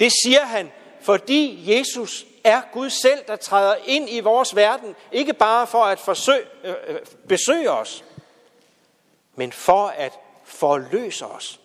Det 0.00 0.12
siger 0.22 0.44
han, 0.44 0.72
fordi 1.00 1.76
Jesus 1.76 2.26
er 2.44 2.62
Gud 2.72 2.90
selv, 2.90 3.24
der 3.26 3.36
træder 3.36 3.76
ind 3.86 4.10
i 4.10 4.20
vores 4.20 4.56
verden, 4.56 4.96
ikke 5.12 5.32
bare 5.32 5.66
for 5.66 5.84
at 5.84 6.00
forsøge, 6.00 6.44
øh, 6.64 6.74
øh, 6.86 6.98
besøge 7.28 7.70
os, 7.70 8.04
men 9.34 9.52
for 9.52 9.86
at 9.86 10.12
forløse 10.44 11.26
os. 11.26 11.60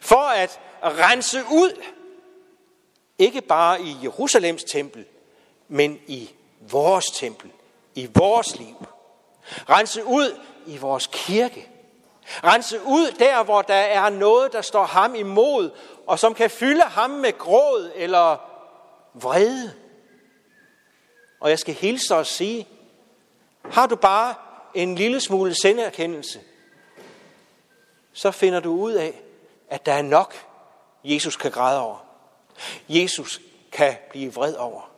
For 0.00 0.28
at 0.28 0.60
rense 0.82 1.44
ud, 1.50 1.82
ikke 3.18 3.40
bare 3.40 3.82
i 3.82 3.96
Jerusalems 4.02 4.64
tempel, 4.64 5.04
men 5.68 6.00
i 6.06 6.30
vores 6.60 7.06
tempel, 7.06 7.50
i 7.94 8.08
vores 8.14 8.56
liv. 8.58 8.86
Rense 9.68 10.04
ud 10.04 10.40
i 10.66 10.76
vores 10.76 11.08
kirke. 11.12 11.68
Rense 12.44 12.82
ud 12.82 13.10
der, 13.18 13.44
hvor 13.44 13.62
der 13.62 13.74
er 13.74 14.10
noget, 14.10 14.52
der 14.52 14.60
står 14.60 14.84
ham 14.84 15.14
imod, 15.14 15.70
og 16.06 16.18
som 16.18 16.34
kan 16.34 16.50
fylde 16.50 16.82
ham 16.82 17.10
med 17.10 17.38
gråd 17.38 17.92
eller 17.94 18.36
vrede. 19.14 19.74
Og 21.40 21.50
jeg 21.50 21.58
skal 21.58 21.74
hilse 21.74 22.16
og 22.16 22.26
sige, 22.26 22.68
har 23.70 23.86
du 23.86 23.96
bare 23.96 24.34
en 24.74 24.94
lille 24.94 25.20
smule 25.20 25.54
senderkendelse, 25.62 26.40
så 28.12 28.30
finder 28.30 28.60
du 28.60 28.72
ud 28.72 28.92
af, 28.92 29.22
at 29.70 29.86
der 29.86 29.92
er 29.92 30.02
nok, 30.02 30.34
Jesus 31.04 31.36
kan 31.36 31.50
græde 31.50 31.80
over. 31.80 32.06
Jesus 32.88 33.40
kan 33.72 33.96
blive 34.10 34.34
vred 34.34 34.54
over. 34.54 34.90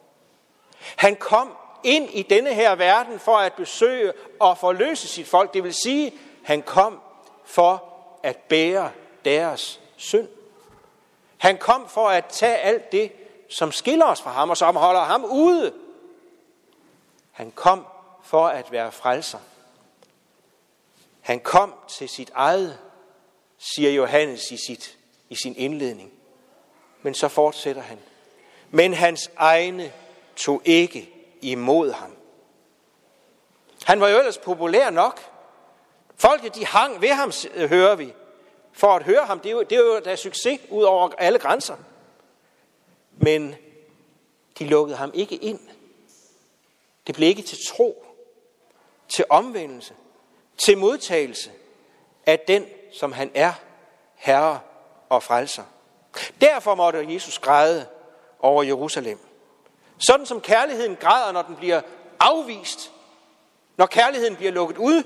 Han 0.96 1.16
kom 1.16 1.56
ind 1.84 2.10
i 2.12 2.22
denne 2.22 2.54
her 2.54 2.74
verden 2.74 3.18
for 3.18 3.36
at 3.36 3.52
besøge 3.52 4.12
og 4.40 4.58
forløse 4.58 5.08
sit 5.08 5.26
folk. 5.26 5.54
Det 5.54 5.64
vil 5.64 5.74
sige, 5.74 6.12
han 6.42 6.62
kom 6.62 7.00
for 7.44 7.84
at 8.22 8.36
bære 8.36 8.90
deres 9.24 9.80
synd. 9.96 10.28
Han 11.38 11.58
kom 11.58 11.88
for 11.88 12.08
at 12.08 12.24
tage 12.24 12.56
alt 12.56 12.92
det, 12.92 13.12
som 13.48 13.72
skiller 13.72 14.06
os 14.06 14.22
fra 14.22 14.30
ham, 14.30 14.50
og 14.50 14.56
som 14.56 14.76
holder 14.76 15.00
ham 15.00 15.24
ude. 15.24 15.74
Han 17.32 17.50
kom 17.50 17.86
for 18.22 18.46
at 18.46 18.72
være 18.72 18.92
frelser. 18.92 19.38
Han 21.20 21.40
kom 21.40 21.74
til 21.88 22.08
sit 22.08 22.30
eget, 22.34 22.78
siger 23.58 23.90
Johannes 23.90 24.50
i, 24.50 24.56
sit, 24.56 24.98
i 25.28 25.34
sin 25.34 25.54
indledning. 25.56 26.12
Men 27.02 27.14
så 27.14 27.28
fortsætter 27.28 27.82
han. 27.82 27.98
Men 28.70 28.94
hans 28.94 29.30
egne 29.36 29.92
tog 30.36 30.62
ikke 30.64 31.17
imod 31.42 31.92
ham. 31.92 32.16
Han 33.84 34.00
var 34.00 34.08
jo 34.08 34.18
ellers 34.18 34.38
populær 34.38 34.90
nok. 34.90 35.20
Folket, 36.16 36.54
de 36.54 36.66
hang 36.66 37.02
ved 37.02 37.08
ham, 37.08 37.32
øh, 37.54 37.68
hører 37.68 37.94
vi. 37.94 38.14
For 38.72 38.88
at 38.88 39.02
høre 39.02 39.26
ham, 39.26 39.40
det 39.40 39.48
er 39.48 39.52
jo, 39.52 39.62
det 39.62 39.72
er 39.72 39.82
jo 39.82 40.00
der 40.00 40.16
succes 40.16 40.60
ud 40.70 40.82
over 40.82 41.10
alle 41.18 41.38
grænser. 41.38 41.76
Men 43.12 43.54
de 44.58 44.64
lukkede 44.64 44.96
ham 44.96 45.10
ikke 45.14 45.36
ind. 45.36 45.60
Det 47.06 47.14
blev 47.14 47.28
ikke 47.28 47.42
til 47.42 47.58
tro, 47.66 48.04
til 49.08 49.24
omvendelse, 49.30 49.94
til 50.58 50.78
modtagelse 50.78 51.50
af 52.26 52.38
den, 52.38 52.66
som 52.92 53.12
han 53.12 53.30
er, 53.34 53.52
herre 54.14 54.60
og 55.08 55.22
frelser. 55.22 55.64
Derfor 56.40 56.74
måtte 56.74 57.12
Jesus 57.12 57.38
græde 57.38 57.86
over 58.40 58.62
Jerusalem. 58.62 59.27
Sådan 59.98 60.26
som 60.26 60.40
kærligheden 60.40 60.96
græder, 60.96 61.32
når 61.32 61.42
den 61.42 61.56
bliver 61.56 61.80
afvist, 62.20 62.92
når 63.76 63.86
kærligheden 63.86 64.36
bliver 64.36 64.52
lukket 64.52 64.76
ud. 64.78 65.02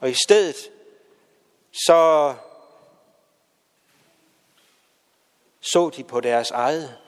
Og 0.00 0.10
i 0.10 0.14
stedet, 0.14 0.56
så 1.72 2.34
så 5.60 5.90
de 5.96 6.04
på 6.04 6.20
deres 6.20 6.50
eget, 6.50 6.98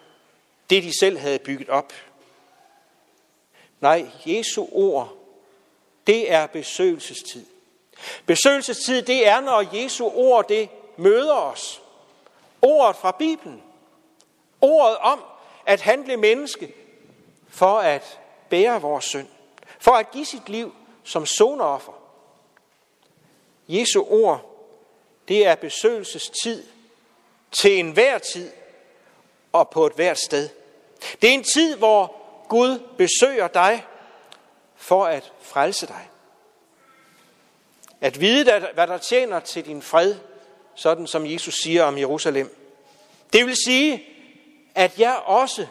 det 0.70 0.82
de 0.82 0.98
selv 1.00 1.18
havde 1.18 1.38
bygget 1.38 1.68
op. 1.68 1.92
Nej, 3.80 4.10
Jesu 4.26 4.66
ord, 4.72 5.12
det 6.06 6.32
er 6.32 6.46
besøgelsestid. 6.46 7.46
Besøgelsestid, 8.26 9.02
det 9.02 9.28
er, 9.28 9.40
når 9.40 9.76
Jesu 9.76 10.10
ord, 10.14 10.48
det 10.48 10.68
møder 10.96 11.34
os. 11.34 11.82
Ordet 12.62 12.96
fra 12.96 13.12
Bibelen. 13.12 13.62
Ordet 14.60 14.96
om, 14.96 15.24
at 15.66 15.80
han 15.80 16.04
blev 16.04 16.18
menneske 16.18 16.74
for 17.48 17.78
at 17.78 18.20
bære 18.48 18.80
vores 18.80 19.04
synd. 19.04 19.26
For 19.78 19.92
at 19.92 20.10
give 20.10 20.26
sit 20.26 20.48
liv 20.48 20.74
som 21.04 21.26
sonoffer. 21.26 21.92
Jesu 23.68 24.04
ord, 24.08 24.66
det 25.28 25.46
er 25.46 25.54
besøgelsestid 25.54 26.64
til 27.52 27.78
enhver 27.78 28.18
tid 28.18 28.50
og 29.52 29.70
på 29.70 29.86
et 29.86 29.92
hvert 29.92 30.18
sted. 30.18 30.48
Det 31.22 31.30
er 31.30 31.34
en 31.34 31.44
tid, 31.54 31.76
hvor 31.76 32.16
Gud 32.48 32.78
besøger 32.98 33.48
dig 33.48 33.86
for 34.76 35.04
at 35.04 35.32
frelse 35.40 35.86
dig. 35.86 36.10
At 38.00 38.20
vide, 38.20 38.68
hvad 38.74 38.86
der 38.86 38.98
tjener 38.98 39.40
til 39.40 39.66
din 39.66 39.82
fred, 39.82 40.14
sådan 40.74 41.06
som 41.06 41.26
Jesus 41.26 41.54
siger 41.54 41.84
om 41.84 41.98
Jerusalem. 41.98 42.56
Det 43.32 43.46
vil 43.46 43.56
sige, 43.64 44.15
at 44.76 44.98
jeg 44.98 45.22
også 45.24 45.66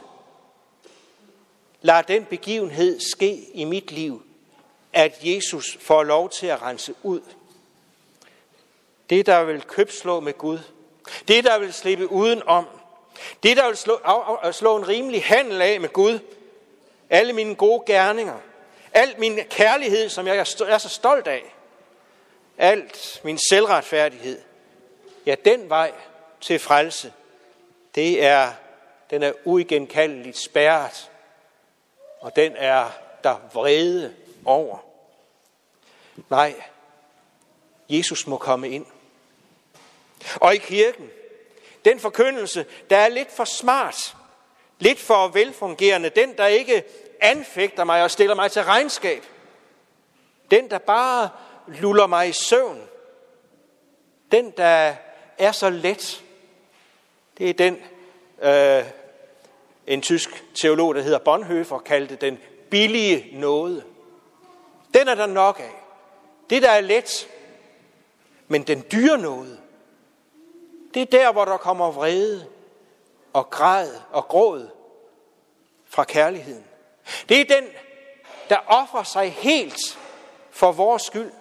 lader 1.81 2.01
den 2.01 2.25
begivenhed 2.25 2.99
ske 2.99 3.49
i 3.53 3.63
mit 3.63 3.91
liv, 3.91 4.23
at 4.93 5.17
Jesus 5.21 5.77
får 5.81 6.03
lov 6.03 6.29
til 6.29 6.47
at 6.47 6.61
rense 6.61 6.95
ud. 7.03 7.21
Det, 9.09 9.25
der 9.25 9.43
vil 9.43 9.61
købslå 9.61 10.19
med 10.19 10.33
Gud. 10.33 10.59
Det, 11.27 11.43
der 11.43 11.59
vil 11.59 11.73
slippe 11.73 12.11
udenom. 12.11 12.65
Det, 13.43 13.57
der 13.57 13.67
vil 13.67 13.77
slå, 13.77 13.99
øh, 14.45 14.53
slå 14.53 14.77
en 14.77 14.87
rimelig 14.87 15.23
handel 15.23 15.61
af 15.61 15.81
med 15.81 15.89
Gud. 15.89 16.19
Alle 17.09 17.33
mine 17.33 17.55
gode 17.55 17.83
gerninger. 17.85 18.39
Al 18.93 19.15
min 19.17 19.39
kærlighed, 19.49 20.09
som 20.09 20.27
jeg 20.27 20.37
er 20.67 20.77
så 20.77 20.89
stolt 20.89 21.27
af. 21.27 21.55
Alt 22.57 23.21
min 23.23 23.39
selvretfærdighed. 23.49 24.41
Ja, 25.25 25.35
den 25.45 25.69
vej 25.69 25.91
til 26.41 26.59
frelse, 26.59 27.13
det 27.95 28.23
er, 28.23 28.51
den 29.09 29.23
er 29.23 29.31
uigenkaldeligt 29.43 30.37
spærret. 30.37 31.11
Og 32.19 32.35
den 32.35 32.53
er 32.55 32.89
der 33.23 33.35
vrede 33.53 34.15
over. 34.45 34.77
Nej, 36.29 36.55
Jesus 37.89 38.27
må 38.27 38.37
komme 38.37 38.69
ind. 38.69 38.85
Og 40.35 40.55
i 40.55 40.57
kirken, 40.57 41.09
den 41.85 41.99
forkyndelse, 41.99 42.65
der 42.89 42.97
er 42.97 43.09
lidt 43.09 43.31
for 43.31 43.45
smart, 43.45 44.15
lidt 44.79 44.99
for 44.99 45.27
velfungerende, 45.27 46.09
den 46.09 46.37
der 46.37 46.45
ikke 46.45 46.83
anfægter 47.21 47.83
mig 47.83 48.03
og 48.03 48.11
stiller 48.11 48.35
mig 48.35 48.51
til 48.51 48.63
regnskab, 48.63 49.23
den 50.51 50.69
der 50.69 50.77
bare 50.77 51.29
luller 51.67 52.07
mig 52.07 52.29
i 52.29 52.33
søvn, 52.33 52.87
den 54.31 54.51
der 54.51 54.95
er 55.37 55.51
så 55.51 55.69
let, 55.69 56.23
det 57.37 57.49
er 57.49 57.53
den, 57.53 57.77
øh, 58.41 58.83
en 59.87 60.01
tysk 60.01 60.45
teolog, 60.55 60.95
der 60.95 61.01
hedder 61.01 61.19
Bonhoeffer, 61.19 61.77
kaldte 61.77 62.15
den 62.15 62.39
billige 62.69 63.39
nåde. 63.39 63.83
Den 64.93 65.07
er 65.07 65.15
der 65.15 65.25
nok 65.25 65.59
af. 65.59 65.71
Det, 66.49 66.61
der 66.61 66.69
er 66.69 66.81
let, 66.81 67.27
men 68.47 68.63
den 68.63 68.83
dyre 68.91 69.17
nåde, 69.17 69.59
det 70.93 71.01
er 71.01 71.05
der, 71.05 71.31
hvor 71.31 71.45
der 71.45 71.57
kommer 71.57 71.91
vrede 71.91 72.47
og 73.33 73.49
græd 73.49 73.89
og 74.11 74.27
gråd 74.27 74.69
fra 75.85 76.03
kærligheden. 76.03 76.65
Det 77.29 77.41
er 77.41 77.55
den, 77.55 77.69
der 78.49 78.57
offrer 78.67 79.03
sig 79.03 79.31
helt 79.31 79.99
for 80.51 80.71
vores 80.71 81.03
skyld. 81.03 81.31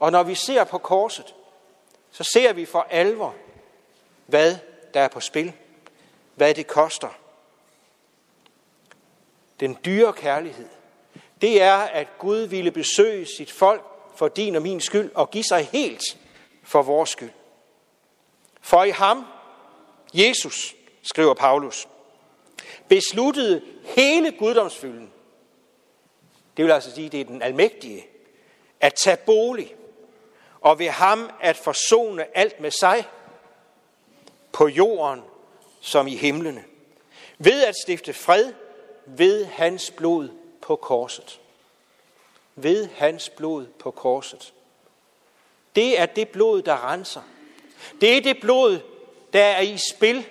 Og 0.00 0.12
når 0.12 0.22
vi 0.22 0.34
ser 0.34 0.64
på 0.64 0.78
korset, 0.78 1.34
så 2.10 2.24
ser 2.24 2.52
vi 2.52 2.64
for 2.64 2.86
alvor, 2.90 3.34
hvad 4.26 4.56
der 4.94 5.00
er 5.00 5.08
på 5.08 5.20
spil, 5.20 5.52
hvad 6.34 6.54
det 6.54 6.66
koster. 6.66 7.08
Den 9.60 9.78
dyre 9.84 10.12
kærlighed, 10.12 10.68
det 11.40 11.62
er, 11.62 11.76
at 11.76 12.08
Gud 12.18 12.38
ville 12.38 12.70
besøge 12.70 13.26
sit 13.26 13.52
folk 13.52 13.82
for 14.16 14.28
din 14.28 14.56
og 14.56 14.62
min 14.62 14.80
skyld 14.80 15.10
og 15.14 15.30
give 15.30 15.44
sig 15.44 15.64
helt 15.64 16.18
for 16.62 16.82
vores 16.82 17.10
skyld. 17.10 17.30
For 18.60 18.84
i 18.84 18.90
ham, 18.90 19.26
Jesus, 20.14 20.74
skriver 21.02 21.34
Paulus, 21.34 21.88
besluttede 22.88 23.62
hele 23.84 24.32
guddomsfylden, 24.32 25.12
det 26.56 26.64
vil 26.64 26.72
altså 26.72 26.94
sige, 26.94 27.08
det 27.08 27.20
er 27.20 27.24
den 27.24 27.42
almægtige, 27.42 28.06
at 28.80 28.94
tage 28.94 29.16
bolig, 29.16 29.74
og 30.60 30.78
ved 30.78 30.88
ham 30.88 31.30
at 31.40 31.56
forsone 31.56 32.36
alt 32.36 32.60
med 32.60 32.70
sig, 32.70 33.04
på 34.52 34.68
jorden 34.68 35.22
som 35.82 36.06
i 36.06 36.16
himlene, 36.16 36.64
ved 37.38 37.64
at 37.64 37.74
stifte 37.82 38.12
fred 38.12 38.52
ved 39.06 39.44
hans 39.44 39.90
blod 39.90 40.28
på 40.60 40.76
korset. 40.76 41.40
Ved 42.54 42.88
hans 42.94 43.28
blod 43.28 43.66
på 43.66 43.90
korset. 43.90 44.52
Det 45.76 46.00
er 46.00 46.06
det 46.06 46.28
blod, 46.28 46.62
der 46.62 46.92
renser. 46.92 47.22
Det 48.00 48.16
er 48.16 48.20
det 48.20 48.40
blod, 48.40 48.80
der 49.32 49.44
er 49.44 49.60
i 49.60 49.78
spil, 49.92 50.26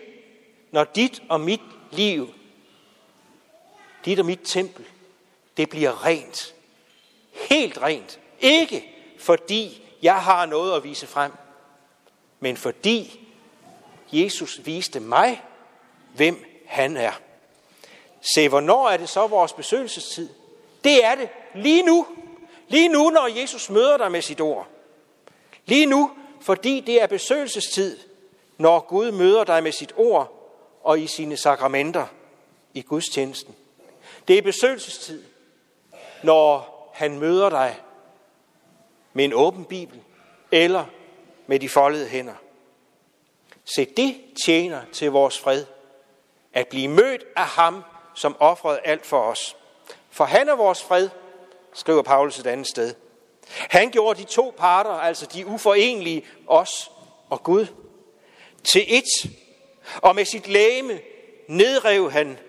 når 0.71 0.83
dit 0.83 1.21
og 1.29 1.41
mit 1.41 1.61
liv, 1.91 2.33
dit 4.05 4.19
og 4.19 4.25
mit 4.25 4.39
tempel, 4.43 4.85
det 5.57 5.69
bliver 5.69 6.05
rent. 6.05 6.55
Helt 7.31 7.77
rent. 7.77 8.19
Ikke 8.39 8.87
fordi 9.19 9.83
jeg 10.01 10.23
har 10.23 10.45
noget 10.45 10.75
at 10.75 10.83
vise 10.83 11.07
frem, 11.07 11.31
men 12.39 12.57
fordi 12.57 13.27
Jesus 14.11 14.65
viste 14.65 14.99
mig, 14.99 15.43
hvem 16.15 16.45
han 16.67 16.97
er. 16.97 17.11
Se, 18.35 18.49
hvornår 18.49 18.89
er 18.89 18.97
det 18.97 19.09
så 19.09 19.27
vores 19.27 19.53
besøgelsestid? 19.53 20.29
Det 20.83 21.05
er 21.05 21.15
det 21.15 21.29
lige 21.55 21.83
nu. 21.83 22.07
Lige 22.67 22.89
nu, 22.89 23.09
når 23.09 23.27
Jesus 23.27 23.69
møder 23.69 23.97
dig 23.97 24.11
med 24.11 24.21
sit 24.21 24.41
ord. 24.41 24.67
Lige 25.65 25.85
nu, 25.85 26.11
fordi 26.41 26.79
det 26.79 27.01
er 27.01 27.07
besøgelsestid, 27.07 27.97
når 28.57 28.79
Gud 28.79 29.11
møder 29.11 29.43
dig 29.43 29.63
med 29.63 29.71
sit 29.71 29.93
ord 29.97 30.53
og 30.83 30.99
i 30.99 31.07
sine 31.07 31.37
sakramenter 31.37 32.05
i 32.73 32.81
gudstjenesten. 32.81 33.55
Det 34.27 34.37
er 34.37 34.41
besøgelsestid, 34.41 35.23
når 36.23 36.71
han 36.93 37.19
møder 37.19 37.49
dig 37.49 37.79
med 39.13 39.25
en 39.25 39.33
åben 39.33 39.65
bibel 39.65 39.99
eller 40.51 40.85
med 41.47 41.59
de 41.59 41.69
foldede 41.69 42.07
hænder. 42.07 42.35
Se, 43.65 43.85
det 43.85 44.15
tjener 44.45 44.81
til 44.93 45.11
vores 45.11 45.39
fred. 45.39 45.65
At 46.53 46.67
blive 46.67 46.87
mødt 46.87 47.23
af 47.35 47.45
ham, 47.45 47.83
som 48.15 48.35
offrede 48.39 48.79
alt 48.79 49.05
for 49.05 49.21
os. 49.21 49.55
For 50.09 50.25
han 50.25 50.49
er 50.49 50.55
vores 50.55 50.83
fred, 50.83 51.09
skriver 51.73 52.01
Paulus 52.01 52.39
et 52.39 52.47
andet 52.47 52.67
sted. 52.67 52.93
Han 53.47 53.91
gjorde 53.91 54.19
de 54.19 54.25
to 54.25 54.53
parter, 54.57 54.89
altså 54.89 55.25
de 55.25 55.45
uforenlige, 55.45 56.25
os 56.47 56.91
og 57.29 57.43
Gud, 57.43 57.67
til 58.63 58.79
ét. 58.79 59.29
Og 60.01 60.15
med 60.15 60.25
sit 60.25 60.47
læme 60.47 60.99
nedrev 61.47 62.11
han, 62.11 62.39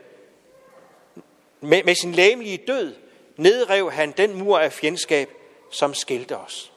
med, 1.60 1.84
med 1.84 1.94
sin 1.94 2.12
læmelige 2.12 2.56
død, 2.66 2.96
nedrev 3.36 3.90
han 3.92 4.12
den 4.12 4.38
mur 4.38 4.58
af 4.58 4.72
fjendskab, 4.72 5.30
som 5.70 5.94
skilte 5.94 6.36
os. 6.36 6.72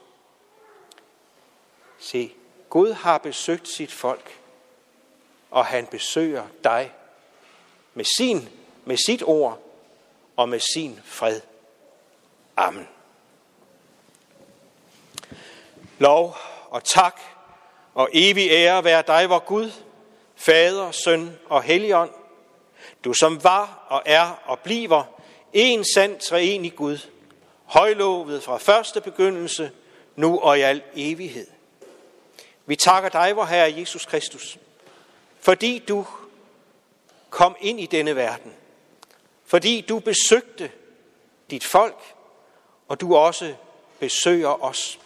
Se, 2.00 2.32
Gud 2.76 2.94
har 2.94 3.18
besøgt 3.18 3.68
sit 3.68 3.92
folk, 3.92 4.40
og 5.52 5.66
han 5.66 5.86
besøger 5.86 6.44
dig 6.64 6.92
med, 7.94 8.06
sin, 8.18 8.50
med 8.86 8.98
sit 8.98 9.24
ord 9.26 9.62
og 10.36 10.50
med 10.50 10.60
sin 10.74 11.00
fred. 11.06 11.42
Amen. 12.56 12.88
Lov 16.00 16.38
og 16.70 16.84
tak 16.84 17.22
og 17.94 18.10
evig 18.14 18.50
ære 18.52 18.84
være 18.84 19.04
dig, 19.08 19.30
vor 19.30 19.40
Gud, 19.40 19.72
Fader, 20.36 20.92
Søn 20.92 21.38
og 21.46 21.64
Helligånd, 21.64 22.12
du 23.04 23.14
som 23.14 23.44
var 23.44 23.86
og 23.88 24.02
er 24.06 24.42
og 24.46 24.60
bliver 24.60 25.04
en 25.54 25.86
sand 25.96 26.20
treenig 26.20 26.76
Gud, 26.76 26.98
højlovet 27.66 28.44
fra 28.44 28.58
første 28.58 29.02
begyndelse, 29.02 29.72
nu 30.16 30.40
og 30.40 30.60
i 30.60 30.62
al 30.62 30.82
evighed. 30.96 31.55
Vi 32.66 32.76
takker 32.76 33.10
dig, 33.10 33.36
vor 33.36 33.46
Herre 33.46 33.80
Jesus 33.80 34.06
Kristus, 34.06 34.58
fordi 35.40 35.80
du 35.80 36.06
kom 37.30 37.56
ind 37.60 37.80
i 37.80 37.86
denne 37.86 38.16
verden, 38.16 38.54
fordi 39.46 39.82
du 39.82 40.00
besøgte 40.00 40.72
dit 41.50 41.64
folk, 41.64 42.16
og 42.88 43.02
du 43.02 43.16
også 43.16 43.56
besøger 44.00 44.64
os. 44.64 45.00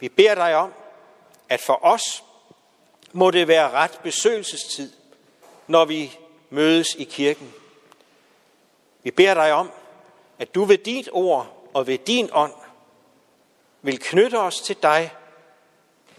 Vi 0.00 0.08
beder 0.08 0.34
dig 0.34 0.56
om, 0.56 0.72
at 1.48 1.60
for 1.60 1.84
os 1.84 2.24
må 3.12 3.30
det 3.30 3.48
være 3.48 3.70
ret 3.70 4.00
besøgelsestid, 4.02 4.92
når 5.66 5.84
vi 5.84 6.18
mødes 6.50 6.94
i 6.94 7.04
kirken. 7.04 7.54
Vi 9.02 9.10
beder 9.10 9.34
dig 9.34 9.52
om, 9.52 9.70
at 10.38 10.54
du 10.54 10.64
ved 10.64 10.78
dit 10.78 11.08
ord 11.12 11.68
og 11.74 11.86
ved 11.86 11.98
din 11.98 12.30
ånd 12.32 12.52
vil 13.82 13.98
knytte 13.98 14.38
os 14.38 14.60
til 14.60 14.76
dig, 14.82 15.12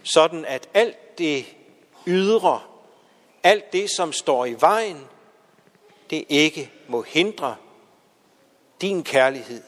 sådan 0.02 0.44
at 0.44 0.68
alt 0.74 1.18
det 1.18 1.46
ydre, 2.06 2.60
alt 3.42 3.72
det, 3.72 3.90
som 3.96 4.12
står 4.12 4.46
i 4.46 4.60
vejen, 4.60 5.06
det 6.10 6.24
ikke 6.28 6.70
må 6.88 7.02
hindre 7.02 7.56
din 8.80 9.04
kærlighed 9.04 9.62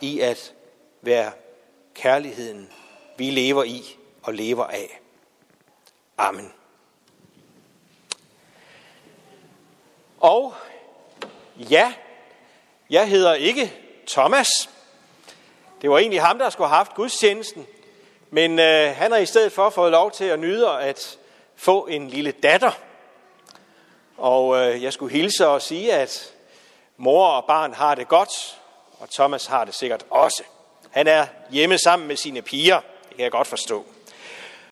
i 0.00 0.20
at 0.20 0.54
være 1.02 1.32
kærligheden, 1.94 2.70
vi 3.16 3.30
lever 3.30 3.64
i 3.64 3.96
og 4.22 4.34
lever 4.34 4.64
af. 4.64 5.00
Amen. 6.18 6.52
Og 10.20 10.54
ja, 11.56 11.94
jeg 12.90 13.08
hedder 13.08 13.34
ikke 13.34 13.72
Thomas. 14.06 14.48
Det 15.82 15.90
var 15.90 15.98
egentlig 15.98 16.22
ham, 16.22 16.38
der 16.38 16.50
skulle 16.50 16.68
have 16.68 16.76
haft 16.76 16.94
gudstjenesten. 16.94 17.66
Men 18.30 18.58
øh, 18.58 18.96
han 18.96 19.12
har 19.12 19.18
i 19.18 19.26
stedet 19.26 19.52
for 19.52 19.70
fået 19.70 19.92
lov 19.92 20.10
til 20.10 20.24
at 20.24 20.38
nyde 20.38 20.78
at 20.78 21.18
få 21.56 21.86
en 21.86 22.08
lille 22.08 22.30
datter. 22.30 22.70
Og 24.16 24.56
øh, 24.56 24.82
jeg 24.82 24.92
skulle 24.92 25.12
hilse 25.12 25.48
og 25.48 25.62
sige, 25.62 25.92
at 25.92 26.32
mor 26.96 27.26
og 27.26 27.44
barn 27.44 27.74
har 27.74 27.94
det 27.94 28.08
godt, 28.08 28.60
og 28.98 29.10
Thomas 29.10 29.46
har 29.46 29.64
det 29.64 29.74
sikkert 29.74 30.04
også. 30.10 30.42
Han 30.90 31.06
er 31.06 31.26
hjemme 31.50 31.78
sammen 31.78 32.08
med 32.08 32.16
sine 32.16 32.42
piger. 32.42 32.80
Det 33.08 33.16
kan 33.16 33.24
jeg 33.24 33.30
godt 33.30 33.46
forstå. 33.46 33.86